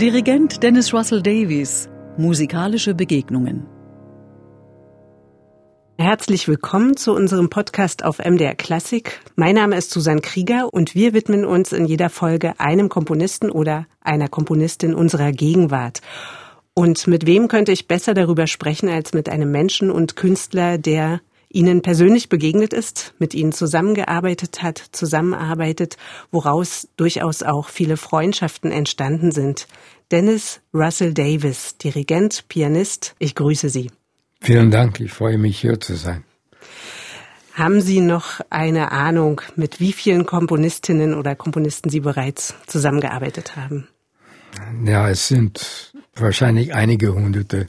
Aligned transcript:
Dirigent 0.00 0.60
Dennis 0.60 0.92
Russell 0.92 1.22
Davies. 1.22 1.88
Musikalische 2.16 2.96
Begegnungen. 2.96 3.64
Herzlich 5.96 6.48
willkommen 6.48 6.96
zu 6.96 7.12
unserem 7.12 7.48
Podcast 7.48 8.04
auf 8.04 8.18
MDR 8.18 8.56
Klassik. 8.56 9.20
Mein 9.36 9.54
Name 9.54 9.76
ist 9.76 9.92
Susanne 9.92 10.20
Krieger 10.20 10.74
und 10.74 10.96
wir 10.96 11.14
widmen 11.14 11.44
uns 11.44 11.70
in 11.70 11.84
jeder 11.84 12.10
Folge 12.10 12.58
einem 12.58 12.88
Komponisten 12.88 13.52
oder 13.52 13.86
einer 14.00 14.26
Komponistin 14.26 14.96
unserer 14.96 15.30
Gegenwart. 15.30 16.00
Und 16.74 17.06
mit 17.06 17.24
wem 17.24 17.46
könnte 17.46 17.70
ich 17.70 17.86
besser 17.86 18.14
darüber 18.14 18.48
sprechen 18.48 18.88
als 18.88 19.12
mit 19.12 19.28
einem 19.28 19.52
Menschen 19.52 19.92
und 19.92 20.16
Künstler, 20.16 20.76
der 20.76 21.20
Ihnen 21.54 21.82
persönlich 21.82 22.28
begegnet 22.28 22.72
ist, 22.72 23.14
mit 23.18 23.32
Ihnen 23.32 23.52
zusammengearbeitet 23.52 24.62
hat, 24.62 24.82
zusammenarbeitet, 24.92 25.96
woraus 26.30 26.88
durchaus 26.96 27.42
auch 27.42 27.68
viele 27.68 27.96
Freundschaften 27.96 28.72
entstanden 28.72 29.30
sind. 29.30 29.68
Dennis 30.10 30.60
Russell 30.74 31.14
Davis, 31.14 31.76
Dirigent, 31.78 32.48
Pianist, 32.48 33.14
ich 33.18 33.34
grüße 33.34 33.68
Sie. 33.68 33.90
Vielen 34.40 34.70
Dank, 34.70 35.00
ich 35.00 35.12
freue 35.12 35.38
mich 35.38 35.60
hier 35.60 35.80
zu 35.80 35.94
sein. 35.94 36.24
Haben 37.54 37.80
Sie 37.80 38.00
noch 38.00 38.40
eine 38.50 38.90
Ahnung, 38.90 39.40
mit 39.54 39.78
wie 39.78 39.92
vielen 39.92 40.26
Komponistinnen 40.26 41.14
oder 41.14 41.36
Komponisten 41.36 41.88
Sie 41.88 42.00
bereits 42.00 42.54
zusammengearbeitet 42.66 43.54
haben? 43.54 43.86
Ja, 44.84 45.08
es 45.08 45.28
sind 45.28 45.94
wahrscheinlich 46.16 46.74
einige 46.74 47.14
Hunderte, 47.14 47.68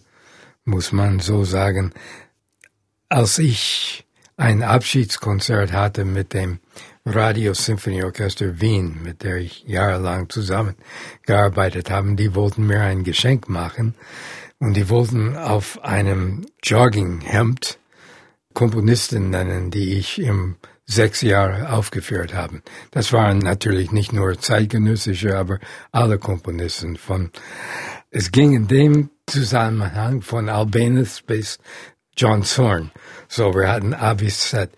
muss 0.63 0.91
man 0.91 1.19
so 1.19 1.43
sagen. 1.43 1.93
Als 3.09 3.37
ich 3.37 4.03
ein 4.35 4.63
Abschiedskonzert 4.63 5.71
hatte 5.71 6.05
mit 6.05 6.33
dem 6.33 6.59
Radio 7.05 7.53
Symphony 7.53 8.03
Orchester 8.03 8.59
Wien, 8.59 9.03
mit 9.03 9.21
der 9.21 9.37
ich 9.37 9.63
jahrelang 9.67 10.27
zusammengearbeitet 10.29 11.91
habe, 11.91 12.15
die 12.15 12.33
wollten 12.33 12.65
mir 12.65 12.81
ein 12.81 13.03
Geschenk 13.03 13.47
machen 13.47 13.93
und 14.57 14.75
die 14.75 14.89
wollten 14.89 15.37
auf 15.37 15.83
einem 15.83 16.47
Jogginghemd 16.63 17.77
Komponisten 18.55 19.29
nennen, 19.29 19.69
die 19.69 19.99
ich 19.99 20.19
im 20.19 20.55
sechs 20.87 21.21
Jahre 21.21 21.73
aufgeführt 21.73 22.33
habe. 22.33 22.63
Das 22.89 23.13
waren 23.13 23.37
natürlich 23.37 23.91
nicht 23.91 24.13
nur 24.13 24.39
zeitgenössische, 24.39 25.37
aber 25.37 25.59
alle 25.91 26.17
Komponisten 26.17 26.95
von, 26.95 27.29
es 28.09 28.31
ging 28.31 28.53
in 28.53 28.67
dem 28.67 29.09
Zusammenhang 29.27 30.21
von 30.21 30.49
Albanus 30.49 31.21
bis 31.21 31.59
John 32.17 32.43
Zorn. 32.43 32.91
So, 33.27 33.53
wir 33.53 33.69
hatten 33.69 33.93
Avis 33.93 34.49
Set. 34.49 34.71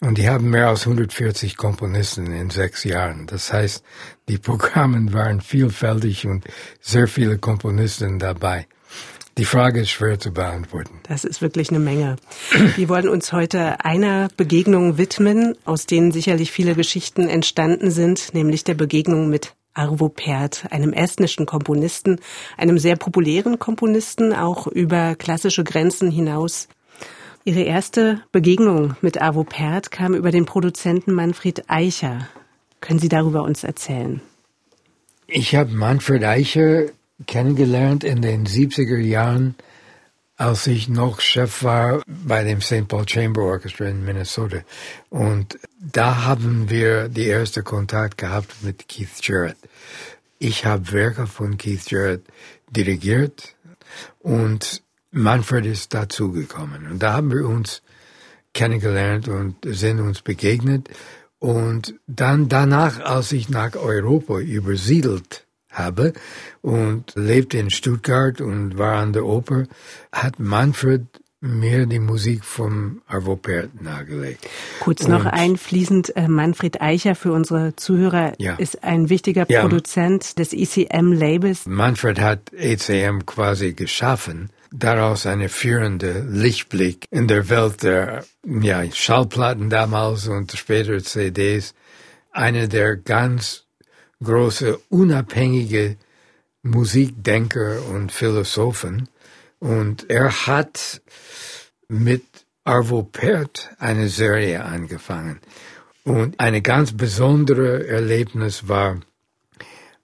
Und 0.00 0.18
die 0.18 0.28
haben 0.28 0.50
mehr 0.50 0.68
als 0.68 0.86
140 0.86 1.56
Komponisten 1.56 2.32
in 2.32 2.50
sechs 2.50 2.84
Jahren. 2.84 3.26
Das 3.26 3.52
heißt, 3.52 3.82
die 4.28 4.38
Programme 4.38 5.12
waren 5.14 5.40
vielfältig 5.40 6.26
und 6.26 6.44
sehr 6.80 7.08
viele 7.08 7.38
Komponisten 7.38 8.18
dabei. 8.18 8.66
Die 9.38 9.44
Frage 9.44 9.80
ist 9.80 9.90
schwer 9.90 10.18
zu 10.18 10.32
beantworten. 10.32 11.00
Das 11.08 11.24
ist 11.24 11.42
wirklich 11.42 11.70
eine 11.70 11.80
Menge. 11.80 12.16
Wir 12.76 12.88
wollen 12.88 13.08
uns 13.08 13.32
heute 13.32 13.84
einer 13.84 14.28
Begegnung 14.36 14.96
widmen, 14.96 15.56
aus 15.64 15.86
denen 15.86 16.12
sicherlich 16.12 16.52
viele 16.52 16.74
Geschichten 16.74 17.28
entstanden 17.28 17.90
sind, 17.90 18.32
nämlich 18.34 18.62
der 18.62 18.74
Begegnung 18.74 19.28
mit 19.28 19.54
Arvo 19.74 20.08
Pärt, 20.08 20.66
einem 20.70 20.92
estnischen 20.92 21.46
Komponisten, 21.46 22.20
einem 22.56 22.78
sehr 22.78 22.96
populären 22.96 23.58
Komponisten, 23.58 24.32
auch 24.32 24.66
über 24.66 25.14
klassische 25.16 25.64
Grenzen 25.64 26.10
hinaus. 26.10 26.68
Ihre 27.44 27.62
erste 27.62 28.22
Begegnung 28.32 28.96
mit 29.02 29.20
Arvo 29.20 29.44
Pärt 29.44 29.90
kam 29.90 30.14
über 30.14 30.30
den 30.30 30.46
Produzenten 30.46 31.12
Manfred 31.12 31.68
Eicher. 31.68 32.28
Können 32.80 33.00
Sie 33.00 33.08
darüber 33.08 33.42
uns 33.42 33.64
erzählen? 33.64 34.20
Ich 35.26 35.54
habe 35.54 35.72
Manfred 35.72 36.24
Eicher 36.24 36.86
kennengelernt 37.26 38.04
in 38.04 38.22
den 38.22 38.46
70er 38.46 38.98
Jahren, 38.98 39.54
als 40.36 40.66
ich 40.66 40.88
noch 40.88 41.20
Chef 41.20 41.62
war 41.62 42.02
bei 42.06 42.42
dem 42.42 42.60
St. 42.60 42.88
Paul 42.88 43.08
Chamber 43.08 43.42
Orchestra 43.42 43.86
in 43.86 44.04
Minnesota. 44.04 44.58
Und 45.10 45.58
da 45.78 46.24
haben 46.24 46.70
wir 46.70 47.08
die 47.08 47.26
erste 47.26 47.62
Kontakt 47.62 48.18
gehabt 48.18 48.62
mit 48.62 48.88
Keith 48.88 49.20
Jarrett. 49.22 49.56
Ich 50.38 50.66
habe 50.66 50.92
Werke 50.92 51.26
von 51.26 51.56
Keith 51.56 51.90
Jarrett 51.90 52.24
dirigiert 52.68 53.54
und 54.18 54.82
Manfred 55.12 55.66
ist 55.66 55.94
dazugekommen. 55.94 56.90
Und 56.90 57.02
da 57.02 57.12
haben 57.12 57.30
wir 57.30 57.46
uns 57.46 57.82
kennengelernt 58.52 59.28
und 59.28 59.56
sind 59.64 60.00
uns 60.00 60.22
begegnet. 60.22 60.88
Und 61.38 61.94
dann 62.06 62.48
danach, 62.48 62.98
als 63.00 63.30
ich 63.30 63.48
nach 63.48 63.76
Europa 63.76 64.38
übersiedelt 64.38 65.44
habe 65.74 66.12
und 66.62 67.12
lebte 67.14 67.58
in 67.58 67.70
Stuttgart 67.70 68.40
und 68.40 68.78
war 68.78 68.96
an 68.96 69.12
der 69.12 69.24
Oper, 69.24 69.64
hat 70.12 70.38
Manfred 70.38 71.06
mir 71.44 71.84
die 71.86 71.98
Musik 71.98 72.42
vom 72.42 73.02
Arvo 73.06 73.36
Pärt 73.36 73.82
nahegelegt. 73.82 74.48
Kurz 74.80 75.04
und 75.04 75.10
noch 75.10 75.26
einfließend, 75.26 76.16
äh, 76.16 76.26
Manfred 76.26 76.80
Eicher 76.80 77.14
für 77.14 77.32
unsere 77.32 77.76
Zuhörer 77.76 78.32
ja. 78.38 78.54
ist 78.54 78.82
ein 78.82 79.10
wichtiger 79.10 79.44
ja. 79.48 79.60
Produzent 79.60 80.38
des 80.38 80.54
ECM-Labels. 80.54 81.66
Manfred 81.66 82.18
hat 82.18 82.52
ECM 82.54 83.26
quasi 83.26 83.74
geschaffen, 83.74 84.50
daraus 84.72 85.26
eine 85.26 85.50
führende 85.50 86.26
Lichtblick 86.28 87.06
in 87.10 87.28
der 87.28 87.50
Welt 87.50 87.82
der 87.82 88.24
ja, 88.42 88.82
Schallplatten 88.90 89.68
damals 89.68 90.26
und 90.26 90.52
später 90.52 90.98
CDs, 90.98 91.74
eine 92.32 92.68
der 92.68 92.96
ganz 92.96 93.63
große 94.24 94.78
unabhängige 94.88 95.96
Musikdenker 96.62 97.84
und 97.86 98.10
Philosophen. 98.10 99.08
Und 99.60 100.10
er 100.10 100.46
hat 100.46 101.02
mit 101.88 102.24
Arvo 102.64 103.02
Pärt 103.02 103.70
eine 103.78 104.08
Serie 104.08 104.64
angefangen. 104.64 105.40
Und 106.04 106.40
eine 106.40 106.62
ganz 106.62 106.96
besondere 106.96 107.86
Erlebnis 107.86 108.68
war 108.68 109.00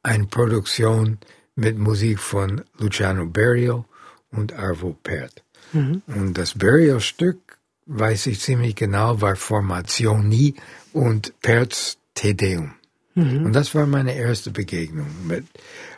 eine 0.02 0.26
Produktion 0.26 1.18
mit 1.54 1.78
Musik 1.78 2.18
von 2.18 2.62
Luciano 2.78 3.26
Berio 3.26 3.84
und 4.30 4.52
Arvo 4.52 4.96
Pärt. 5.02 5.42
Mhm. 5.72 6.02
Und 6.06 6.34
das 6.38 6.56
Berio-Stück, 6.56 7.58
weiß 7.86 8.26
ich 8.26 8.40
ziemlich 8.40 8.76
genau, 8.76 9.20
war 9.20 9.36
Formationi 9.36 10.54
und 10.92 11.34
Perts 11.40 11.98
Te 12.14 12.34
Deum. 12.34 12.79
Mhm. 13.20 13.46
Und 13.46 13.52
das 13.54 13.74
war 13.74 13.86
meine 13.86 14.14
erste 14.14 14.50
Begegnung 14.50 15.08
mit 15.26 15.44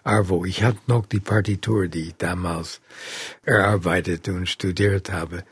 Arvo. 0.05 0.45
Ich 0.45 0.63
hatte 0.63 0.79
noch 0.87 1.07
die 1.07 1.21
Partitur, 1.21 1.89
die 1.89 2.09
ich 2.09 2.15
damals 2.17 2.81
erarbeitet 3.45 4.29
und 4.29 4.49
studiert 4.49 5.13
habe. 5.13 5.45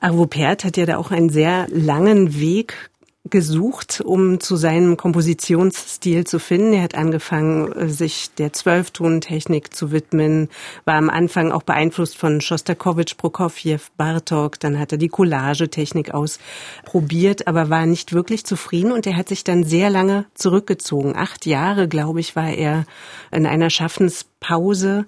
Arvo 0.00 0.26
Pärt 0.26 0.64
hat 0.64 0.76
ja 0.76 0.86
da 0.86 0.98
auch 0.98 1.10
einen 1.10 1.30
sehr 1.30 1.66
langen 1.70 2.38
Weg 2.38 2.90
gesucht, 3.30 4.00
um 4.04 4.40
zu 4.40 4.56
seinem 4.56 4.96
Kompositionsstil 4.96 6.24
zu 6.26 6.38
finden. 6.38 6.72
Er 6.72 6.82
hat 6.82 6.94
angefangen, 6.94 7.88
sich 7.88 8.30
der 8.34 8.52
Zwölftontechnik 8.52 9.74
zu 9.74 9.92
widmen, 9.92 10.48
war 10.84 10.94
am 10.94 11.10
Anfang 11.10 11.52
auch 11.52 11.62
beeinflusst 11.62 12.16
von 12.16 12.40
Schostakowitsch, 12.40 13.16
Prokofjew, 13.16 13.78
Bartok. 13.96 14.60
Dann 14.60 14.78
hat 14.78 14.92
er 14.92 14.98
die 14.98 15.08
Collagetechnik 15.08 16.12
ausprobiert, 16.14 17.46
aber 17.46 17.70
war 17.70 17.86
nicht 17.86 18.12
wirklich 18.12 18.44
zufrieden 18.44 18.92
und 18.92 19.06
er 19.06 19.16
hat 19.16 19.28
sich 19.28 19.44
dann 19.44 19.64
sehr 19.64 19.90
lange 19.90 20.26
zurückgezogen. 20.34 21.16
Acht 21.16 21.46
Jahre, 21.46 21.88
glaube 21.88 22.20
ich, 22.20 22.36
war 22.36 22.50
er 22.50 22.84
in 23.32 23.46
einer 23.46 23.70
Schaffenspause 23.70 25.06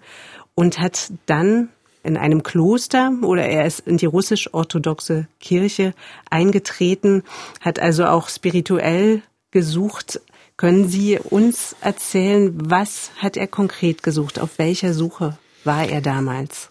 und 0.54 0.78
hat 0.78 1.12
dann 1.26 1.68
in 2.02 2.16
einem 2.16 2.42
Kloster 2.42 3.12
oder 3.22 3.46
er 3.46 3.66
ist 3.66 3.80
in 3.80 3.96
die 3.96 4.06
russisch-orthodoxe 4.06 5.26
Kirche 5.40 5.94
eingetreten, 6.30 7.22
hat 7.60 7.78
also 7.78 8.06
auch 8.06 8.28
spirituell 8.28 9.22
gesucht. 9.50 10.20
Können 10.56 10.88
Sie 10.88 11.18
uns 11.18 11.76
erzählen, 11.80 12.52
was 12.54 13.10
hat 13.16 13.36
er 13.36 13.46
konkret 13.46 14.02
gesucht? 14.02 14.40
Auf 14.40 14.58
welcher 14.58 14.92
Suche 14.92 15.38
war 15.64 15.88
er 15.88 16.00
damals? 16.00 16.70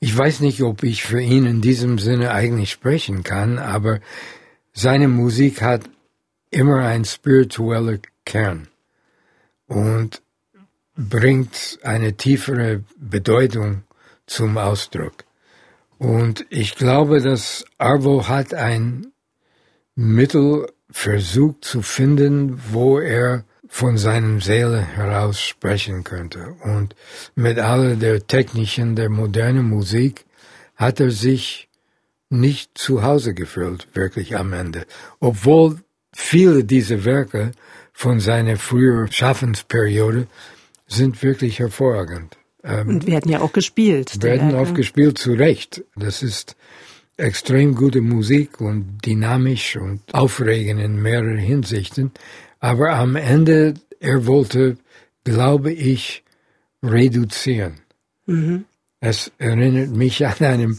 Ich 0.00 0.16
weiß 0.16 0.40
nicht, 0.40 0.62
ob 0.62 0.82
ich 0.82 1.02
für 1.02 1.20
ihn 1.20 1.46
in 1.46 1.60
diesem 1.60 1.98
Sinne 1.98 2.30
eigentlich 2.30 2.70
sprechen 2.70 3.22
kann, 3.22 3.58
aber 3.58 4.00
seine 4.72 5.08
Musik 5.08 5.62
hat 5.62 5.82
immer 6.50 6.84
einen 6.84 7.04
spirituellen 7.04 8.02
Kern 8.24 8.68
und 9.66 10.22
bringt 10.96 11.78
eine 11.82 12.16
tiefere 12.16 12.84
Bedeutung 12.96 13.82
zum 14.26 14.58
Ausdruck. 14.58 15.24
Und 15.98 16.46
ich 16.50 16.74
glaube, 16.74 17.20
dass 17.20 17.64
Arvo 17.78 18.28
hat 18.28 18.52
ein 18.54 19.12
Mittel 19.94 20.66
versucht 20.90 21.64
zu 21.64 21.82
finden, 21.82 22.60
wo 22.70 22.98
er 22.98 23.44
von 23.68 23.96
seinem 23.98 24.40
Seele 24.40 24.80
heraus 24.80 25.40
sprechen 25.40 26.04
könnte. 26.04 26.54
Und 26.62 26.94
mit 27.34 27.58
all 27.58 27.96
der 27.96 28.26
technischen, 28.26 28.94
der 28.94 29.08
modernen 29.08 29.68
Musik 29.68 30.26
hat 30.76 31.00
er 31.00 31.10
sich 31.10 31.68
nicht 32.30 32.76
zu 32.76 33.02
Hause 33.02 33.34
gefühlt, 33.34 33.88
wirklich 33.94 34.36
am 34.36 34.52
Ende. 34.52 34.86
Obwohl 35.20 35.80
viele 36.12 36.64
dieser 36.64 37.04
Werke 37.04 37.52
von 37.92 38.20
seiner 38.20 38.56
früheren 38.56 39.10
Schaffensperiode 39.10 40.26
sind 40.86 41.22
wirklich 41.22 41.58
hervorragend. 41.58 42.36
Ähm, 42.64 42.88
und 42.88 43.06
werden 43.06 43.30
ja 43.30 43.40
auch 43.40 43.52
gespielt. 43.52 44.22
Werden 44.22 44.54
oft 44.54 44.74
gespielt, 44.74 45.18
zu 45.18 45.32
Recht. 45.32 45.84
Das 45.96 46.22
ist 46.22 46.56
extrem 47.16 47.74
gute 47.74 48.00
Musik 48.00 48.60
und 48.60 48.98
dynamisch 49.04 49.76
und 49.76 50.00
aufregend 50.12 50.80
in 50.80 51.00
mehreren 51.00 51.38
Hinsichten. 51.38 52.12
Aber 52.58 52.94
am 52.94 53.16
Ende, 53.16 53.74
er 54.00 54.26
wollte, 54.26 54.76
glaube 55.22 55.72
ich, 55.72 56.24
reduzieren. 56.82 57.80
Mhm. 58.26 58.64
Es 59.00 59.30
erinnert 59.38 59.90
mich 59.90 60.26
an 60.26 60.34
eine 60.40 60.76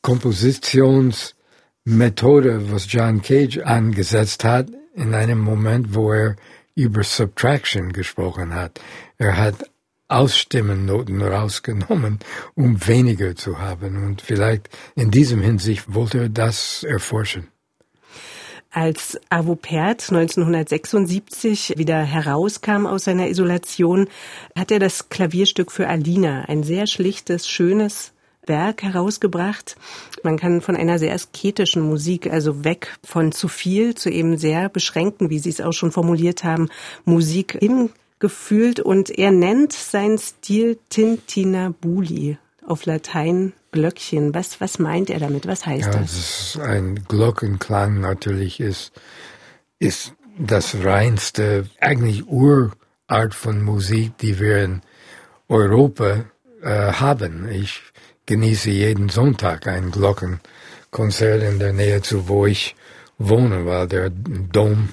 Kompositionsmethode, 0.00 2.72
was 2.72 2.90
John 2.90 3.20
Cage 3.20 3.58
angesetzt 3.58 4.44
hat, 4.44 4.68
in 4.94 5.14
einem 5.14 5.40
Moment, 5.40 5.94
wo 5.94 6.10
er 6.12 6.36
über 6.74 7.02
Subtraction 7.02 7.92
gesprochen 7.92 8.54
hat. 8.54 8.80
Er 9.18 9.36
hat 9.36 9.70
Ausstimmennoten 10.08 11.22
rausgenommen, 11.22 12.20
um 12.54 12.86
weniger 12.86 13.34
zu 13.34 13.58
haben. 13.58 14.04
Und 14.04 14.22
vielleicht 14.22 14.68
in 14.94 15.10
diesem 15.10 15.40
Hinsicht 15.40 15.92
wollte 15.94 16.18
er 16.18 16.28
das 16.28 16.84
erforschen. 16.84 17.48
Als 18.70 19.18
Arvo 19.30 19.56
Pärt 19.56 20.10
1976 20.10 21.78
wieder 21.78 22.02
herauskam 22.02 22.86
aus 22.86 23.04
seiner 23.04 23.28
Isolation, 23.28 24.06
hat 24.54 24.70
er 24.70 24.78
das 24.78 25.08
Klavierstück 25.08 25.72
für 25.72 25.88
Alina, 25.88 26.42
ein 26.42 26.62
sehr 26.62 26.86
schlichtes, 26.86 27.48
schönes 27.48 28.12
Werk 28.46 28.82
herausgebracht. 28.82 29.76
Man 30.22 30.36
kann 30.36 30.60
von 30.60 30.76
einer 30.76 30.98
sehr 30.98 31.14
asketischen 31.14 31.82
Musik, 31.82 32.30
also 32.30 32.64
weg 32.64 32.96
von 33.02 33.32
zu 33.32 33.48
viel 33.48 33.94
zu 33.94 34.10
eben 34.10 34.36
sehr 34.36 34.68
beschränkten, 34.68 35.30
wie 35.30 35.38
Sie 35.38 35.50
es 35.50 35.60
auch 35.60 35.72
schon 35.72 35.90
formuliert 35.90 36.44
haben, 36.44 36.68
Musik 37.04 37.56
hingefühlt. 38.20 38.80
Und 38.80 39.10
er 39.10 39.30
nennt 39.30 39.72
seinen 39.72 40.18
Stil 40.18 40.78
Tintinabuli 40.88 42.38
auf 42.66 42.86
Latein 42.86 43.52
Glöckchen. 43.72 44.34
Was, 44.34 44.60
was 44.60 44.78
meint 44.78 45.10
er 45.10 45.20
damit? 45.20 45.46
Was 45.46 45.66
heißt 45.66 45.94
ja, 45.94 46.00
das? 46.00 46.52
das 46.54 46.62
ein 46.62 47.04
Glockenklang 47.08 48.00
natürlich 48.00 48.60
ist, 48.60 48.92
ist 49.78 50.12
das 50.38 50.84
reinste, 50.84 51.68
eigentlich 51.80 52.26
Urart 52.26 53.34
von 53.34 53.62
Musik, 53.62 54.18
die 54.18 54.38
wir 54.38 54.64
in 54.64 54.82
Europa 55.48 56.24
äh, 56.62 56.92
haben. 56.92 57.48
Ich 57.48 57.82
genieße 58.26 58.70
jeden 58.70 59.08
Sonntag 59.08 59.66
ein 59.66 59.90
Glockenkonzert 59.90 61.42
in 61.42 61.58
der 61.58 61.72
Nähe 61.72 62.02
zu, 62.02 62.28
wo 62.28 62.46
ich 62.46 62.74
wohne, 63.18 63.64
weil 63.64 63.86
der 63.86 64.10
Dom 64.10 64.90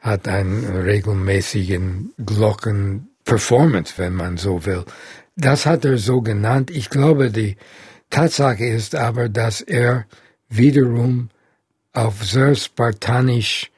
hat 0.00 0.28
einen 0.28 0.64
regelmäßigen 0.64 2.12
Glockenperformance, 2.24 3.94
wenn 3.98 4.14
man 4.14 4.36
so 4.36 4.64
will. 4.64 4.84
Das 5.36 5.66
hat 5.66 5.84
er 5.84 5.98
so 5.98 6.22
genannt. 6.22 6.70
Ich 6.70 6.90
glaube, 6.90 7.30
die 7.30 7.56
Tatsache 8.08 8.64
ist 8.64 8.94
aber, 8.94 9.28
dass 9.28 9.60
er 9.60 10.06
wiederum 10.48 11.30
auf 11.92 12.24
sehr 12.24 12.54
spartanisch 12.54 13.70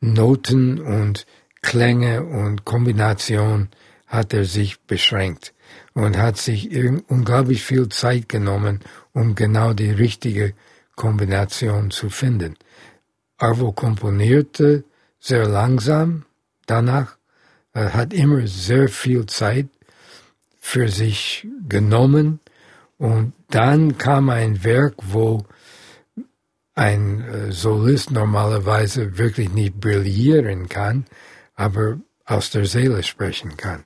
Noten 0.00 0.80
und 0.80 1.26
Klänge 1.60 2.22
und 2.22 2.64
Kombination 2.64 3.68
hat 4.06 4.32
er 4.32 4.44
sich 4.44 4.80
beschränkt 4.80 5.52
und 5.92 6.16
hat 6.16 6.38
sich 6.38 6.70
unglaublich 7.08 7.62
viel 7.64 7.88
Zeit 7.88 8.28
genommen, 8.28 8.80
um 9.12 9.34
genau 9.34 9.74
die 9.74 9.90
richtige 9.90 10.54
Kombination 10.94 11.90
zu 11.90 12.10
finden. 12.10 12.56
Arvo 13.38 13.72
komponierte 13.72 14.84
sehr 15.18 15.46
langsam 15.46 16.24
danach, 16.66 17.16
er 17.72 17.94
hat 17.94 18.12
immer 18.12 18.46
sehr 18.46 18.88
viel 18.88 19.26
Zeit 19.26 19.68
für 20.60 20.88
sich 20.88 21.46
genommen 21.68 22.40
und 22.98 23.32
dann 23.50 23.96
kam 23.96 24.28
ein 24.28 24.64
Werk, 24.64 24.94
wo 25.02 25.44
ein 26.74 27.22
äh, 27.22 27.52
Solist 27.52 28.10
normalerweise 28.10 29.18
wirklich 29.18 29.50
nicht 29.50 29.80
brillieren 29.80 30.68
kann, 30.68 31.06
aber 31.54 31.98
aus 32.24 32.50
der 32.50 32.66
Seele 32.66 33.02
sprechen 33.02 33.56
kann. 33.56 33.84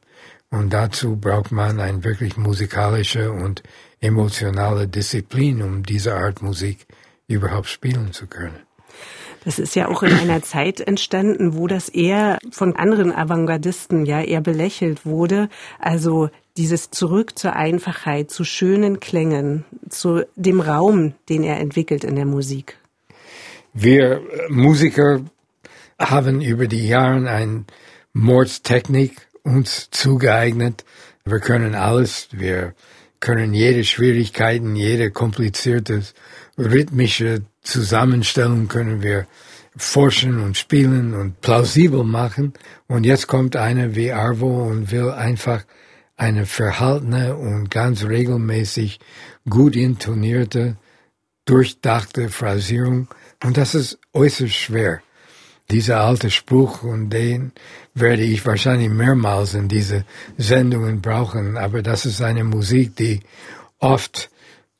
Und 0.50 0.73
dazu 0.73 1.17
braucht 1.17 1.52
man 1.52 1.81
eine 1.81 2.05
wirklich 2.05 2.37
musikalische 2.37 3.32
und 3.32 3.62
emotionale 4.00 4.88
Disziplin, 4.88 5.62
um 5.62 5.82
diese 5.82 6.14
Art 6.14 6.43
Musik 6.43 6.87
überhaupt 7.26 7.69
spielen 7.69 8.12
zu 8.12 8.26
können. 8.26 8.61
Das 9.44 9.58
ist 9.58 9.74
ja 9.74 9.88
auch 9.88 10.02
in 10.02 10.12
einer 10.12 10.42
Zeit 10.42 10.80
entstanden, 10.80 11.56
wo 11.56 11.66
das 11.66 11.88
eher 11.88 12.38
von 12.50 12.76
anderen 12.76 13.12
Avantgardisten 13.12 14.06
ja 14.06 14.20
eher 14.20 14.40
belächelt 14.40 15.04
wurde. 15.04 15.48
Also 15.78 16.30
dieses 16.56 16.90
Zurück 16.90 17.38
zur 17.38 17.54
Einfachheit, 17.54 18.30
zu 18.30 18.44
schönen 18.44 19.00
Klängen, 19.00 19.64
zu 19.88 20.24
dem 20.36 20.60
Raum, 20.60 21.14
den 21.28 21.42
er 21.42 21.58
entwickelt 21.58 22.04
in 22.04 22.16
der 22.16 22.26
Musik. 22.26 22.76
Wir 23.72 24.20
Musiker 24.48 25.20
haben 25.98 26.40
über 26.40 26.66
die 26.66 26.86
Jahre 26.86 27.28
eine 27.28 27.64
Mordstechnik 28.12 29.28
uns 29.42 29.88
zugeeignet. 29.90 30.84
Wir 31.24 31.40
können 31.40 31.74
alles. 31.74 32.28
Wir 32.32 32.74
können 33.22 33.54
jede 33.54 33.84
Schwierigkeiten, 33.84 34.74
jede 34.74 35.12
komplizierte 35.12 36.02
rhythmische 36.58 37.42
Zusammenstellung 37.62 38.66
können 38.66 39.00
wir 39.00 39.28
forschen 39.76 40.42
und 40.42 40.58
spielen 40.58 41.14
und 41.14 41.40
plausibel 41.40 42.02
machen. 42.02 42.52
Und 42.88 43.06
jetzt 43.06 43.28
kommt 43.28 43.54
einer 43.54 43.94
wie 43.94 44.12
Arvo 44.12 44.64
und 44.64 44.90
will 44.90 45.10
einfach 45.10 45.64
eine 46.16 46.46
verhaltene 46.46 47.36
und 47.36 47.70
ganz 47.70 48.04
regelmäßig 48.04 48.98
gut 49.48 49.76
intonierte, 49.76 50.76
durchdachte 51.44 52.28
Phrasierung. 52.28 53.06
Und 53.44 53.56
das 53.56 53.76
ist 53.76 53.98
äußerst 54.12 54.52
schwer. 54.52 55.00
Dieser 55.70 56.00
alte 56.00 56.28
Spruch, 56.30 56.82
und 56.82 57.10
den 57.10 57.52
werde 57.94 58.22
ich 58.22 58.44
wahrscheinlich 58.46 58.88
mehrmals 58.88 59.54
in 59.54 59.68
diese 59.68 60.04
Sendungen 60.38 61.00
brauchen, 61.00 61.56
aber 61.56 61.82
das 61.82 62.06
ist 62.06 62.22
eine 62.22 62.44
Musik, 62.44 62.96
die 62.96 63.20
oft 63.78 64.30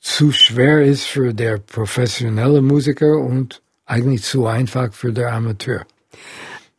zu 0.01 0.33
schwer 0.33 0.83
ist 0.83 1.05
für 1.05 1.33
der 1.33 1.59
professionelle 1.59 2.63
Musiker 2.63 3.19
und 3.19 3.63
eigentlich 3.85 4.23
zu 4.23 4.47
einfach 4.47 4.93
für 4.93 5.13
der 5.13 5.33
Amateur. 5.33 5.85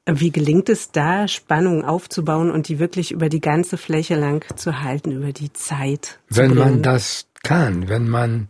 Wie 0.06 0.32
gelingt 0.32 0.68
es 0.68 0.92
da, 0.92 1.30
Spannung 1.30 1.86
aufzubauen 1.86 2.52
und 2.52 2.68
die 2.68 2.80
wirklich 2.80 3.12
über 3.12 3.30
die 3.30 3.40
ganze 3.40 3.78
Fläche 3.78 4.16
lang 4.16 4.44
zu 4.58 4.82
halten, 4.84 5.12
über 5.12 5.32
die 5.32 5.54
Zeit? 5.54 6.20
Wenn 6.28 6.56
man 6.56 6.82
das 6.82 7.28
kann, 7.42 7.88
wenn 7.88 8.10
man 8.10 8.50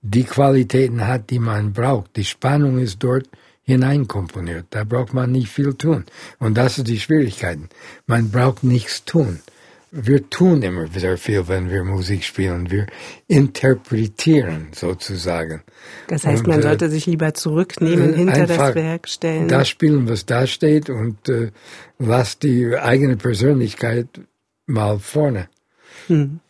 die 0.00 0.24
Qualitäten 0.24 1.06
hat, 1.06 1.30
die 1.30 1.38
man 1.38 1.72
braucht. 1.72 2.16
Die 2.16 2.24
Spannung 2.24 2.78
ist 2.78 3.02
dort 3.02 3.28
hineinkomponiert. 3.64 4.66
Da 4.70 4.84
braucht 4.84 5.14
man 5.14 5.32
nicht 5.32 5.48
viel 5.48 5.74
tun. 5.74 6.04
Und 6.38 6.56
das 6.56 6.78
ist 6.78 6.88
die 6.88 7.00
Schwierigkeiten. 7.00 7.68
Man 8.06 8.30
braucht 8.30 8.64
nichts 8.64 9.04
tun 9.04 9.40
wir 9.96 10.28
tun 10.28 10.62
immer 10.62 10.88
sehr 10.88 11.16
viel, 11.16 11.46
wenn 11.46 11.70
wir 11.70 11.84
Musik 11.84 12.24
spielen. 12.24 12.70
Wir 12.70 12.86
interpretieren 13.28 14.68
sozusagen. 14.72 15.62
Das 16.08 16.26
heißt, 16.26 16.42
und, 16.42 16.48
man 16.48 16.58
äh, 16.58 16.62
sollte 16.62 16.90
sich 16.90 17.06
lieber 17.06 17.32
zurücknehmen, 17.32 18.12
äh, 18.12 18.16
hinter 18.16 18.46
das 18.46 18.74
Werk 18.74 19.08
stellen. 19.08 19.46
Das 19.46 19.68
spielen, 19.68 20.08
was 20.08 20.26
da 20.26 20.48
steht 20.48 20.90
und 20.90 21.28
äh, 21.28 21.52
lass 21.98 22.40
die 22.40 22.76
eigene 22.76 23.16
Persönlichkeit 23.16 24.08
mal 24.66 24.98
vorne. 24.98 25.48
Hm. 26.08 26.40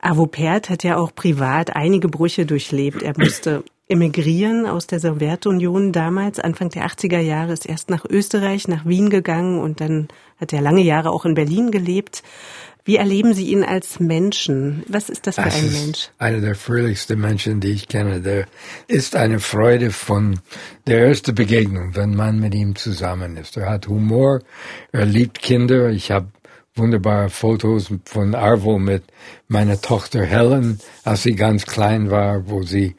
Avo 0.00 0.26
Pärt 0.26 0.70
hat 0.70 0.84
ja 0.84 0.98
auch 0.98 1.12
privat 1.12 1.74
einige 1.74 2.08
Brüche 2.08 2.46
durchlebt. 2.46 3.02
Er 3.02 3.14
musste 3.18 3.64
emigrieren 3.88 4.66
aus 4.66 4.86
der 4.86 5.00
Sowjetunion 5.00 5.92
damals, 5.92 6.40
Anfang 6.40 6.70
der 6.70 6.86
80er 6.86 7.20
Jahre, 7.20 7.52
ist 7.52 7.66
erst 7.66 7.88
nach 7.90 8.04
Österreich, 8.04 8.66
nach 8.68 8.84
Wien 8.84 9.10
gegangen 9.10 9.60
und 9.60 9.80
dann 9.80 10.08
hat 10.40 10.52
er 10.52 10.60
lange 10.60 10.82
Jahre 10.82 11.10
auch 11.10 11.24
in 11.24 11.34
Berlin 11.34 11.70
gelebt. 11.70 12.22
Wie 12.84 12.96
erleben 12.96 13.34
Sie 13.34 13.48
ihn 13.48 13.64
als 13.64 13.98
Menschen? 13.98 14.84
Was 14.86 15.08
ist 15.08 15.26
das 15.26 15.36
für 15.36 15.42
das 15.42 15.56
ein 15.56 15.72
Mensch? 15.72 16.10
Einer 16.18 16.40
der 16.40 16.54
fröhlichsten 16.54 17.20
Menschen, 17.20 17.60
die 17.60 17.72
ich 17.72 17.88
kenne. 17.88 18.20
Der 18.20 18.46
ist 18.86 19.16
eine 19.16 19.40
Freude 19.40 19.90
von 19.90 20.38
der 20.86 21.08
ersten 21.08 21.34
Begegnung, 21.34 21.96
wenn 21.96 22.14
man 22.14 22.38
mit 22.38 22.54
ihm 22.54 22.76
zusammen 22.76 23.36
ist. 23.36 23.56
Er 23.56 23.68
hat 23.68 23.88
Humor, 23.88 24.40
er 24.92 25.04
liebt 25.04 25.42
Kinder. 25.42 25.90
Ich 25.90 26.12
habe 26.12 26.28
wunderbare 26.76 27.28
Fotos 27.28 27.92
von 28.04 28.36
Arvo 28.36 28.78
mit 28.78 29.02
meiner 29.48 29.80
Tochter 29.80 30.24
Helen, 30.24 30.78
als 31.02 31.24
sie 31.24 31.34
ganz 31.34 31.66
klein 31.66 32.10
war, 32.12 32.48
wo 32.48 32.62
sie 32.62 32.94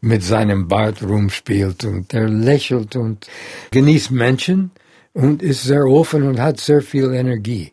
mit 0.00 0.22
seinem 0.22 0.68
Bart 0.68 1.02
rumspielt 1.02 1.84
und 1.84 2.14
er 2.14 2.28
lächelt 2.28 2.96
und 2.96 3.26
genießt 3.70 4.10
Menschen 4.10 4.70
und 5.12 5.42
ist 5.42 5.64
sehr 5.64 5.84
offen 5.84 6.22
und 6.22 6.40
hat 6.40 6.60
sehr 6.60 6.82
viel 6.82 7.12
Energie. 7.12 7.72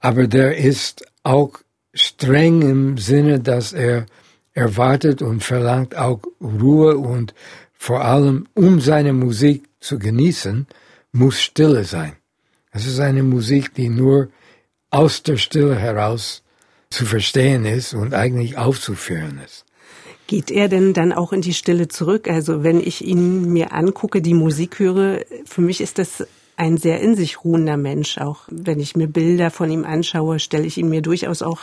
Aber 0.00 0.26
der 0.26 0.56
ist 0.56 1.06
auch 1.22 1.52
streng 1.92 2.62
im 2.62 2.98
Sinne, 2.98 3.40
dass 3.40 3.72
er 3.72 4.06
erwartet 4.52 5.22
und 5.22 5.42
verlangt 5.42 5.96
auch 5.96 6.20
Ruhe 6.40 6.96
und 6.96 7.34
vor 7.72 8.04
allem, 8.04 8.46
um 8.54 8.80
seine 8.80 9.12
Musik 9.12 9.68
zu 9.80 9.98
genießen, 9.98 10.66
muss 11.12 11.40
Stille 11.40 11.84
sein. 11.84 12.14
Es 12.70 12.86
ist 12.86 13.00
eine 13.00 13.22
Musik, 13.22 13.74
die 13.74 13.88
nur 13.88 14.30
aus 14.90 15.22
der 15.22 15.36
Stille 15.36 15.76
heraus 15.76 16.42
zu 16.90 17.04
verstehen 17.04 17.64
ist 17.64 17.94
und 17.94 18.14
eigentlich 18.14 18.56
aufzuführen 18.56 19.40
ist. 19.44 19.64
Geht 20.26 20.50
er 20.50 20.68
denn 20.68 20.94
dann 20.94 21.12
auch 21.12 21.32
in 21.32 21.42
die 21.42 21.52
Stille 21.52 21.88
zurück? 21.88 22.28
Also 22.28 22.62
wenn 22.62 22.80
ich 22.80 23.04
ihn 23.04 23.52
mir 23.52 23.72
angucke, 23.72 24.22
die 24.22 24.34
Musik 24.34 24.78
höre, 24.78 25.20
für 25.44 25.60
mich 25.60 25.80
ist 25.80 25.98
das 25.98 26.26
ein 26.56 26.76
sehr 26.76 27.00
in 27.00 27.14
sich 27.14 27.44
ruhender 27.44 27.76
Mensch. 27.76 28.18
Auch 28.18 28.42
wenn 28.48 28.80
ich 28.80 28.96
mir 28.96 29.08
Bilder 29.08 29.50
von 29.50 29.70
ihm 29.70 29.84
anschaue, 29.84 30.38
stelle 30.38 30.66
ich 30.66 30.78
ihn 30.78 30.88
mir 30.88 31.02
durchaus 31.02 31.42
auch 31.42 31.62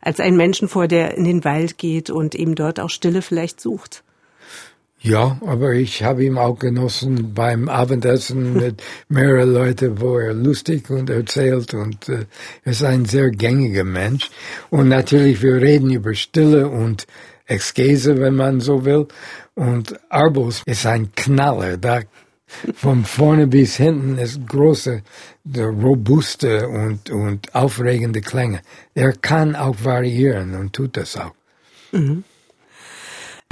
als 0.00 0.20
einen 0.20 0.36
Menschen 0.36 0.68
vor, 0.68 0.88
der 0.88 1.16
in 1.16 1.24
den 1.24 1.44
Wald 1.44 1.78
geht 1.78 2.10
und 2.10 2.34
eben 2.34 2.54
dort 2.54 2.80
auch 2.80 2.90
Stille 2.90 3.22
vielleicht 3.22 3.60
sucht. 3.60 4.02
Ja, 5.04 5.36
aber 5.44 5.72
ich 5.72 6.04
habe 6.04 6.24
ihn 6.24 6.38
auch 6.38 6.60
genossen 6.60 7.34
beim 7.34 7.68
Abendessen 7.68 8.52
mit 8.56 8.82
mehreren 9.08 9.52
Leuten, 9.52 10.00
wo 10.00 10.18
er 10.18 10.32
lustig 10.32 10.90
und 10.90 11.10
erzählt 11.10 11.74
und 11.74 12.08
äh, 12.08 12.26
er 12.64 12.72
ist 12.72 12.84
ein 12.84 13.04
sehr 13.04 13.30
gängiger 13.30 13.82
Mensch. 13.82 14.30
Und 14.70 14.88
natürlich, 14.88 15.42
wir 15.42 15.56
reden 15.56 15.90
über 15.90 16.14
Stille 16.14 16.68
und 16.68 17.06
Exkese, 17.52 18.18
wenn 18.18 18.34
man 18.34 18.60
so 18.60 18.84
will. 18.84 19.06
Und 19.54 19.98
Arbus 20.08 20.62
ist 20.66 20.86
ein 20.86 21.12
Knaller. 21.14 21.76
Da 21.76 22.00
von 22.74 23.04
vorne 23.04 23.46
bis 23.46 23.76
hinten 23.76 24.18
ist 24.18 24.46
große, 24.46 25.02
robuste 25.56 26.68
und, 26.68 27.10
und 27.10 27.54
aufregende 27.54 28.20
Klänge. 28.20 28.60
Er 28.94 29.12
kann 29.12 29.56
auch 29.56 29.76
variieren 29.82 30.54
und 30.54 30.72
tut 30.72 30.96
das 30.96 31.16
auch. 31.16 31.34
Mhm. 31.92 32.24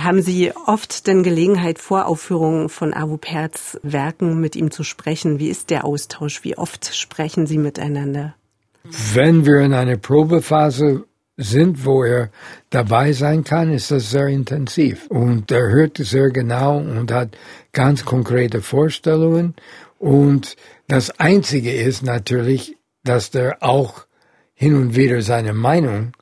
Haben 0.01 0.23
Sie 0.23 0.53
oft 0.67 1.07
denn 1.07 1.23
Gelegenheit, 1.23 1.79
vor 1.79 2.07
Aufführungen 2.07 2.71
von 2.71 2.95
Abu 2.95 3.19
Perz 3.19 3.79
Werken 3.83 4.41
mit 4.41 4.57
ihm 4.57 4.71
zu 4.71 4.83
sprechen? 4.83 5.39
Wie 5.39 5.51
ist 5.51 5.69
der 5.69 5.85
Austausch? 5.85 6.43
Wie 6.43 6.57
oft 6.57 6.95
sprechen 6.95 7.47
Sie 7.47 7.59
miteinander? 7.59 8.35
Wenn 8.83 9.45
wir 9.45 9.61
in 9.61 9.75
einer 9.75 9.99
Probephase 9.99 11.05
sind, 11.41 11.85
wo 11.85 12.05
er 12.05 12.31
dabei 12.69 13.13
sein 13.13 13.45
kann, 13.45 13.73
ist 13.73 13.91
das 13.91 14.11
sehr 14.11 14.29
intensiv. 14.29 15.07
Und 15.09 15.51
er 15.51 15.69
hört 15.71 15.97
sehr 15.97 16.31
genau 16.31 16.79
und 16.79 17.11
hat 17.11 17.37
ganz 17.73 18.05
konkrete 18.05 18.61
Vorstellungen. 18.61 19.55
Und 19.99 20.57
das 20.87 21.19
Einzige 21.19 21.73
ist 21.73 22.03
natürlich, 22.03 22.77
dass 23.05 23.35
er 23.35 23.63
auch 23.63 24.07
hin 24.55 24.75
und 24.75 24.95
wieder 24.95 25.23
seine 25.23 25.55
Meinung 25.55 26.13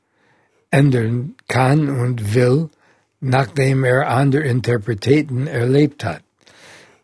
ändern 0.70 1.34
kann 1.48 1.88
und 1.88 2.34
will, 2.34 2.68
nachdem 3.20 3.84
er 3.84 4.08
andere 4.08 4.42
Interpreten 4.42 5.46
erlebt 5.46 6.04
hat. 6.04 6.22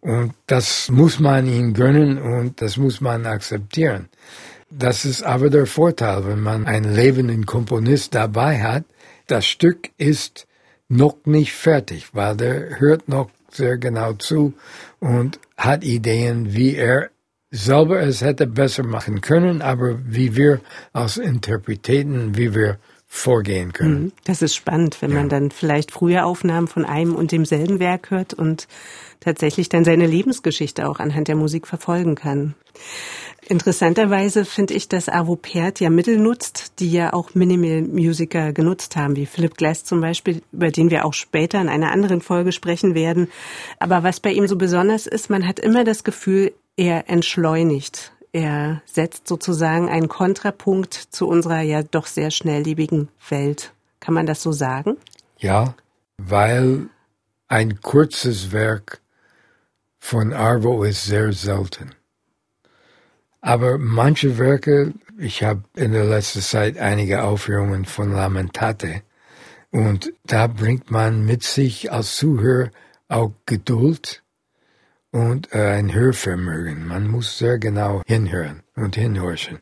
Und 0.01 0.35
das 0.47 0.91
muss 0.91 1.19
man 1.19 1.47
ihm 1.47 1.73
gönnen 1.73 2.19
und 2.21 2.61
das 2.61 2.77
muss 2.77 3.01
man 3.01 3.27
akzeptieren. 3.27 4.09
Das 4.71 5.05
ist 5.05 5.23
aber 5.23 5.51
der 5.51 5.67
Vorteil, 5.67 6.27
wenn 6.27 6.41
man 6.41 6.67
einen 6.67 6.95
lebenden 6.95 7.47
Komponist 7.47 8.15
dabei 8.15 8.63
hat. 8.63 8.85
Das 9.27 9.47
Stück 9.47 9.91
ist 9.99 10.47
noch 10.89 11.17
nicht 11.25 11.53
fertig, 11.53 12.09
weil 12.13 12.37
der 12.37 12.79
hört 12.81 13.09
noch 13.09 13.31
sehr 13.51 13.79
genau 13.79 14.13
zu 14.15 14.55
und 15.01 15.39
hat 15.57 15.85
Ideen, 15.85 16.55
wie 16.55 16.75
er 16.75 17.11
selber 17.51 18.01
es 18.01 18.21
hätte 18.21 18.47
besser 18.47 18.83
machen 18.83 19.21
können, 19.21 19.63
aber 19.63 19.99
wie 20.05 20.35
wir 20.35 20.61
als 20.93 21.17
Interpreten, 21.17 22.37
wie 22.37 22.55
wir 22.55 22.79
vorgehen 23.07 23.73
können. 23.73 24.03
Mhm. 24.03 24.13
Das 24.25 24.43
ist 24.43 24.57
spannend, 24.57 25.01
wenn 25.01 25.13
ja. 25.13 25.19
man 25.19 25.29
dann 25.29 25.53
vielleicht 25.53 25.93
frühe 25.93 26.25
Aufnahmen 26.25 26.67
von 26.67 26.85
einem 26.85 27.15
und 27.15 27.31
demselben 27.31 27.79
Werk 27.79 28.11
hört 28.11 28.35
und 28.35 28.67
tatsächlich 29.21 29.69
dann 29.69 29.85
seine 29.85 30.07
Lebensgeschichte 30.07 30.89
auch 30.89 30.99
anhand 30.99 31.29
der 31.29 31.37
Musik 31.37 31.69
verfolgen 31.69 32.17
kann. 32.17 32.55
Interessanterweise 33.47 34.45
finde 34.45 34.75
ich, 34.75 34.89
dass 34.89 35.09
Arvo 35.09 35.37
Pärt 35.37 35.79
ja 35.79 35.91
Mittel 35.91 36.19
nutzt, 36.19 36.81
die 36.81 36.91
ja 36.91 37.13
auch 37.13 37.35
Minimal-Musiker 37.35 38.53
genutzt 38.53 38.97
haben, 38.97 39.17
wie 39.17 39.27
Philip 39.27 39.57
Glass 39.57 39.85
zum 39.85 40.01
Beispiel, 40.01 40.43
über 40.53 40.71
den 40.71 40.91
wir 40.91 41.05
auch 41.05 41.13
später 41.13 41.61
in 41.61 41.69
einer 41.69 41.93
anderen 41.93 42.23
Folge 42.23 42.53
sprechen 42.53 42.95
werden. 42.95 43.29
Aber 43.79 44.03
was 44.03 44.21
bei 44.21 44.33
ihm 44.33 44.47
so 44.47 44.57
besonders 44.57 45.07
ist, 45.07 45.29
man 45.29 45.47
hat 45.47 45.59
immer 45.59 45.85
das 45.85 46.05
Gefühl, 46.05 46.53
er 46.77 47.11
entschleunigt. 47.11 48.13
Er 48.33 48.83
setzt 48.87 49.29
sozusagen 49.29 49.89
einen 49.89 50.09
Kontrapunkt 50.09 50.95
zu 50.95 51.29
unserer 51.29 51.61
ja 51.61 51.83
doch 51.83 52.07
sehr 52.07 52.31
schnelllebigen 52.31 53.09
Welt. 53.29 53.73
Kann 54.01 54.15
man 54.15 54.27
das 54.27 54.43
so 54.43 54.53
sagen? 54.53 54.97
Ja, 55.39 55.75
weil 56.17 56.89
ein 57.49 57.81
kurzes 57.81 58.53
Werk 58.53 59.01
von 60.01 60.33
Arvo 60.33 60.83
ist 60.83 61.05
sehr 61.05 61.33
selten. 61.33 61.95
Aber 63.45 63.77
manche 63.77 64.39
Werke, 64.39 64.95
ich 65.19 65.43
habe 65.43 65.65
in 65.77 65.93
der 65.93 66.07
letzten 66.07 66.41
Zeit 66.41 66.79
einige 66.79 67.25
Aufführungen 67.25 67.85
von 67.85 68.11
Lamentate 68.11 69.03
und 69.71 70.15
da 70.25 70.47
bringt 70.47 70.91
man 70.91 71.27
mit 71.27 71.43
sich 71.43 71.93
als 71.93 72.17
Zuhörer 72.17 72.71
auch 73.09 73.33
Geduld 73.45 74.23
und 75.11 75.53
äh, 75.53 75.59
ein 75.59 75.93
Hörvermögen. 75.93 76.87
Man 76.87 77.07
muss 77.07 77.37
sehr 77.37 77.59
genau 77.59 78.01
hinhören 78.07 78.63
und 78.77 78.97
hinhorchen 78.97 79.59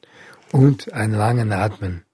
und 0.52 0.92
einen 0.92 1.14
langen 1.14 1.50
Atmen 1.50 2.04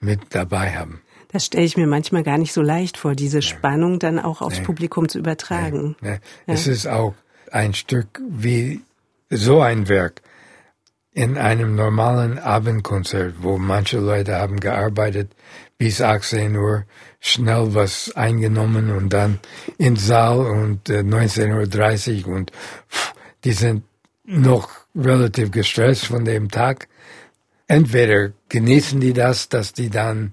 mit 0.00 0.34
dabei 0.34 0.70
haben. 0.70 1.02
Das 1.28 1.44
stelle 1.44 1.66
ich 1.66 1.76
mir 1.76 1.86
manchmal 1.86 2.22
gar 2.22 2.38
nicht 2.38 2.54
so 2.54 2.62
leicht 2.62 2.96
vor, 2.96 3.14
diese 3.14 3.38
ja. 3.38 3.42
Spannung 3.42 3.98
dann 3.98 4.18
auch 4.18 4.40
aufs 4.40 4.58
ja. 4.58 4.64
Publikum 4.64 5.10
zu 5.10 5.18
übertragen. 5.18 5.94
Ja. 6.00 6.16
Es 6.46 6.66
ist 6.66 6.86
auch 6.86 7.14
ein 7.50 7.74
Stück 7.74 8.18
wie 8.30 8.80
so 9.28 9.60
ein 9.60 9.90
Werk 9.90 10.21
in 11.14 11.36
einem 11.36 11.74
normalen 11.74 12.38
Abendkonzert, 12.38 13.36
wo 13.40 13.58
manche 13.58 13.98
Leute 13.98 14.36
haben 14.36 14.60
gearbeitet 14.60 15.32
bis 15.76 16.00
18 16.00 16.56
Uhr, 16.56 16.84
schnell 17.20 17.74
was 17.74 18.12
eingenommen 18.14 18.90
und 18.90 19.12
dann 19.12 19.38
ins 19.78 20.06
Saal 20.06 20.38
und 20.38 20.88
äh, 20.88 21.00
19.30 21.00 22.26
Uhr 22.26 22.34
und 22.34 22.52
die 23.44 23.52
sind 23.52 23.84
noch 24.24 24.70
relativ 24.94 25.50
gestresst 25.50 26.06
von 26.06 26.24
dem 26.24 26.50
Tag. 26.50 26.88
Entweder 27.66 28.32
genießen 28.48 29.00
die 29.00 29.12
das, 29.12 29.48
dass 29.48 29.72
die 29.72 29.90
dann 29.90 30.32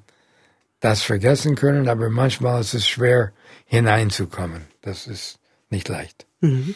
das 0.79 1.01
vergessen 1.01 1.55
können, 1.55 1.89
aber 1.89 2.09
manchmal 2.09 2.61
ist 2.61 2.73
es 2.73 2.87
schwer 2.87 3.31
hineinzukommen. 3.65 4.67
Das 4.81 5.07
ist 5.07 5.39
nicht 5.69 5.87
leicht. 5.89 6.25
Mhm. 6.41 6.75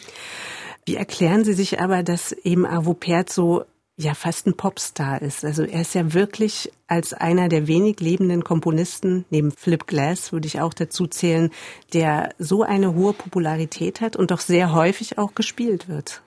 Wie 0.84 0.96
erklären 0.96 1.44
Sie 1.44 1.54
sich 1.54 1.80
aber, 1.80 2.02
dass 2.02 2.32
eben 2.32 2.66
Avo 2.66 2.92
Pert 2.92 3.30
so 3.30 3.64
ja 3.96 4.14
fast 4.14 4.46
ein 4.46 4.56
Popstar 4.56 5.22
ist. 5.22 5.44
Also 5.44 5.62
er 5.62 5.82
ist 5.82 5.94
ja 5.94 6.12
wirklich 6.12 6.72
als 6.86 7.12
einer 7.12 7.48
der 7.48 7.66
wenig 7.66 8.00
lebenden 8.00 8.42
Komponisten, 8.42 9.24
neben 9.30 9.52
Philip 9.52 9.86
Glass 9.86 10.32
würde 10.32 10.46
ich 10.46 10.60
auch 10.60 10.74
dazu 10.74 11.06
zählen, 11.06 11.50
der 11.92 12.30
so 12.38 12.62
eine 12.62 12.94
hohe 12.94 13.12
Popularität 13.12 14.00
hat 14.00 14.16
und 14.16 14.30
doch 14.30 14.40
sehr 14.40 14.72
häufig 14.72 15.18
auch 15.18 15.34
gespielt 15.34 15.88
wird. 15.88 16.22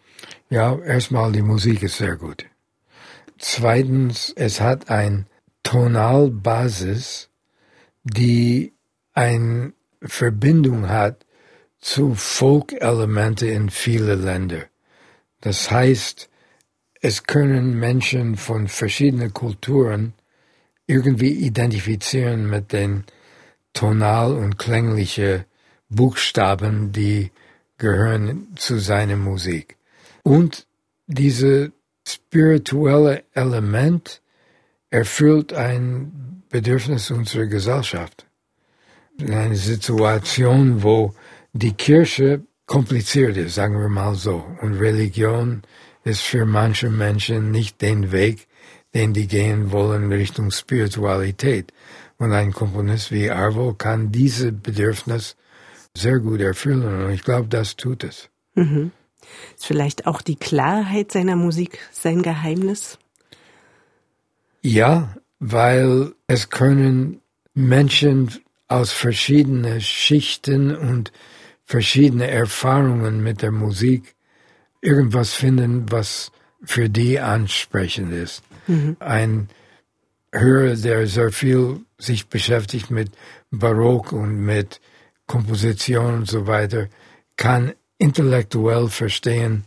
Ja, 0.50 0.78
erstmal 0.80 1.32
die 1.32 1.42
Musik 1.42 1.84
ist 1.84 1.98
sehr 1.98 2.16
gut. 2.16 2.46
Zweitens, 3.38 4.34
es 4.36 4.62
hat 4.62 4.90
ein 4.90 5.28
Tonalbasis, 5.64 7.30
die 8.04 8.74
eine 9.14 9.74
Verbindung 10.02 10.90
hat 10.90 11.26
zu 11.80 12.16
Folk-Elemente 12.16 13.48
in 13.48 13.70
viele 13.70 14.16
Länder. 14.16 14.64
Das 15.42 15.70
heißt, 15.70 16.30
es 17.02 17.24
können 17.24 17.80
Menschen 17.80 18.38
von 18.38 18.68
verschiedenen 18.68 19.34
Kulturen 19.34 20.14
irgendwie 20.88 21.32
identifizieren 21.32 22.50
mit 22.50 22.72
den 22.74 23.04
tonal 23.74 24.34
und 24.34 24.58
klänglichen 24.58 25.46
Buchstaben, 25.90 26.92
die 26.92 27.32
gehören 27.78 28.48
zu 28.56 28.80
seiner 28.80 29.18
Musik. 29.18 29.78
Und 30.24 30.66
diese 31.06 31.72
spirituelle 32.06 33.24
Element 33.34 34.22
erfüllt 34.90 35.54
ein 35.54 36.44
Bedürfnis 36.50 37.12
unserer 37.12 37.46
Gesellschaft. 37.46 38.26
In 39.20 39.34
einer 39.34 39.56
Situation, 39.56 40.84
wo 40.84 41.14
die 41.54 41.74
Kirche 41.74 42.42
kompliziert 42.66 43.38
ist, 43.38 43.56
sagen 43.56 43.80
wir 43.80 43.90
mal 43.90 44.16
so, 44.16 44.46
und 44.62 44.76
Religion 44.76 45.64
ist 46.08 46.22
für 46.22 46.46
manche 46.46 46.90
Menschen 46.90 47.52
nicht 47.52 47.82
den 47.82 48.12
Weg, 48.12 48.48
den 48.94 49.14
die 49.14 49.28
gehen 49.28 49.72
wollen 49.72 50.12
Richtung 50.12 50.52
Spiritualität. 50.52 51.74
Und 52.18 52.32
ein 52.34 52.52
Komponist 52.52 53.12
wie 53.12 53.30
Arvo 53.30 53.74
kann 53.74 54.12
diese 54.12 54.52
Bedürfnis 54.52 55.36
sehr 55.94 56.20
gut 56.20 56.42
erfüllen 56.42 57.06
und 57.06 57.12
ich 57.12 57.24
glaube, 57.24 57.48
das 57.48 57.76
tut 57.76 58.04
es. 58.04 58.30
Mhm. 58.56 58.92
Ist 59.56 59.66
vielleicht 59.66 60.08
auch 60.08 60.22
die 60.22 60.36
Klarheit 60.36 61.12
seiner 61.12 61.36
Musik 61.36 61.80
sein 61.92 62.22
Geheimnis? 62.22 62.98
Ja, 64.62 65.16
weil 65.40 66.14
es 66.28 66.50
können 66.50 67.22
Menschen 67.54 68.32
aus 68.68 68.92
verschiedenen 68.92 69.82
Schichten 69.82 70.76
und 70.76 71.12
verschiedene 71.64 72.28
Erfahrungen 72.28 73.22
mit 73.22 73.42
der 73.42 73.52
Musik 73.52 74.16
irgendwas 74.82 75.34
finden, 75.34 75.92
was 75.92 76.32
für 76.64 76.90
die 76.90 77.20
ansprechend 77.20 78.14
ist. 78.14 78.44
Mhm. 78.68 78.98
Ein 79.00 79.50
höre, 80.32 80.76
der 80.76 81.08
sehr 81.08 81.32
viel 81.32 81.82
sich 81.98 82.28
beschäftigt 82.28 82.92
mit 82.92 83.12
Barock 83.52 84.12
und 84.12 84.40
mit 84.40 84.82
Komposition 85.26 86.14
und 86.16 86.30
so 86.30 86.48
weiter, 86.48 86.88
kann 87.36 87.74
intellektuell 87.98 88.88
verstehen 88.88 89.64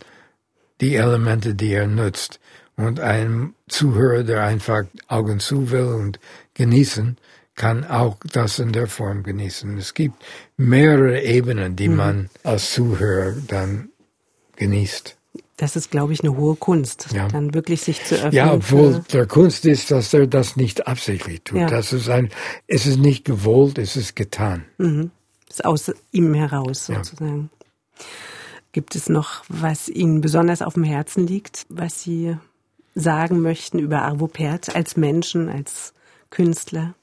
die 0.80 0.94
Elemente, 0.94 1.54
die 1.54 1.72
er 1.72 1.86
nutzt. 1.86 2.40
Und 2.76 3.00
ein 3.00 3.54
Zuhörer, 3.68 4.22
der 4.22 4.44
einfach 4.44 4.84
Augen 5.06 5.40
zu 5.40 5.70
will 5.70 5.84
und 5.84 6.18
genießen, 6.54 7.18
kann 7.54 7.84
auch 7.84 8.16
das 8.32 8.58
in 8.58 8.72
der 8.72 8.86
Form 8.86 9.22
genießen. 9.22 9.76
Es 9.76 9.92
gibt 9.92 10.14
mehrere 10.56 11.20
Ebenen, 11.20 11.76
die 11.76 11.88
mhm. 11.88 11.96
man 11.96 12.30
als 12.42 12.72
Zuhörer 12.72 13.34
dann 13.46 13.89
genießt. 14.60 15.16
Das 15.56 15.76
ist, 15.76 15.90
glaube 15.90 16.12
ich, 16.12 16.20
eine 16.22 16.36
hohe 16.36 16.54
Kunst, 16.54 17.08
ja. 17.12 17.28
dann 17.28 17.52
wirklich 17.52 17.82
sich 17.82 18.04
zu 18.04 18.14
öffnen. 18.14 18.32
Ja, 18.32 18.54
obwohl 18.54 19.02
der 19.12 19.26
Kunst 19.26 19.66
ist, 19.66 19.90
dass 19.90 20.14
er 20.14 20.26
das 20.26 20.56
nicht 20.56 20.86
absichtlich 20.86 21.42
tut. 21.42 21.58
Ja. 21.58 21.66
Das 21.66 21.92
ist 21.92 22.08
ein, 22.08 22.30
es 22.66 22.86
ist 22.86 22.98
nicht 22.98 23.24
gewollt, 23.24 23.76
es 23.78 23.96
ist 23.96 24.16
getan. 24.16 24.64
Mhm. 24.78 25.10
Es 25.48 25.56
ist 25.56 25.64
aus 25.64 25.92
ihm 26.12 26.32
heraus 26.32 26.86
sozusagen. 26.86 27.50
Ja. 27.52 28.04
Gibt 28.72 28.94
es 28.94 29.08
noch, 29.08 29.42
was 29.48 29.88
Ihnen 29.88 30.20
besonders 30.20 30.62
auf 30.62 30.74
dem 30.74 30.84
Herzen 30.84 31.26
liegt, 31.26 31.66
was 31.68 32.02
Sie 32.02 32.36
sagen 32.94 33.40
möchten 33.40 33.78
über 33.78 34.02
Arvo 34.02 34.28
Pärt 34.28 34.74
als 34.74 34.96
Menschen, 34.96 35.48
als 35.48 35.92
Künstler? 36.30 36.94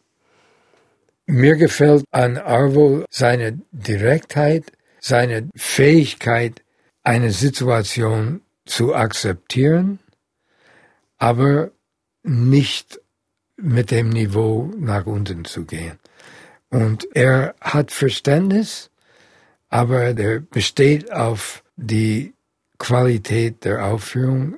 Mir 1.26 1.58
gefällt 1.58 2.06
an 2.12 2.38
Arvo 2.38 3.04
seine 3.10 3.60
Direktheit, 3.72 4.72
seine 5.00 5.50
Fähigkeit, 5.56 6.62
eine 7.08 7.32
Situation 7.32 8.42
zu 8.66 8.94
akzeptieren, 8.94 10.00
aber 11.18 11.72
nicht 12.22 13.00
mit 13.56 13.92
dem 13.92 14.10
Niveau 14.10 14.74
nach 14.78 15.06
unten 15.06 15.46
zu 15.46 15.64
gehen. 15.64 16.00
Und 16.70 17.08
er 17.16 17.56
hat 17.62 17.92
Verständnis, 17.92 18.92
aber 19.70 20.14
der 20.14 20.42
besteht 20.42 21.14
auf 21.14 21.64
die 21.78 22.34
Qualität 22.78 23.64
der 23.64 23.86
Aufführung 23.86 24.58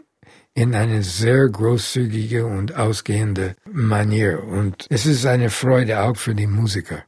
in 0.56 0.74
eine 0.74 1.03
sehr 1.03 1.48
großzügige 1.50 2.48
und 2.48 2.75
ausgehende 2.75 3.58
Manier. 3.72 4.44
Und 4.44 4.88
es 4.89 5.06
ist 5.06 5.27
eine 5.27 5.51
Freude 5.51 6.01
auch 6.01 6.18
für 6.18 6.34
die 6.34 6.48
Musiker. 6.48 7.03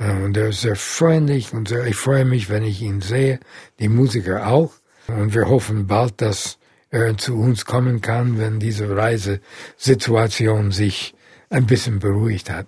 Und 0.00 0.34
er 0.36 0.48
ist 0.48 0.62
sehr 0.62 0.76
freundlich 0.76 1.52
und 1.52 1.68
sehr, 1.68 1.86
ich 1.86 1.96
freue 1.96 2.24
mich, 2.24 2.48
wenn 2.48 2.64
ich 2.64 2.80
ihn 2.80 3.02
sehe, 3.02 3.38
die 3.78 3.88
Musiker 3.88 4.46
auch. 4.46 4.72
Und 5.08 5.34
wir 5.34 5.48
hoffen 5.48 5.86
bald, 5.86 6.22
dass 6.22 6.58
er 6.90 7.18
zu 7.18 7.36
uns 7.36 7.66
kommen 7.66 8.00
kann, 8.00 8.38
wenn 8.38 8.60
diese 8.60 8.96
Reisesituation 8.96 10.72
sich 10.72 11.14
ein 11.50 11.66
bisschen 11.66 11.98
beruhigt 11.98 12.48
hat. 12.48 12.66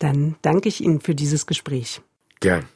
Dann 0.00 0.36
danke 0.42 0.68
ich 0.68 0.80
Ihnen 0.80 1.00
für 1.00 1.14
dieses 1.14 1.46
Gespräch. 1.46 2.00
Gern. 2.40 2.66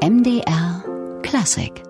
MDR 0.00 0.84
Classic 1.22 1.87